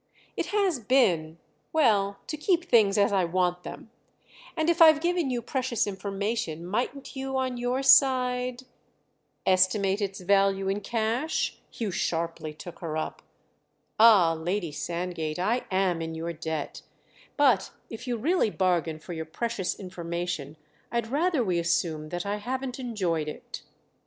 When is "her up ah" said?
12.79-14.33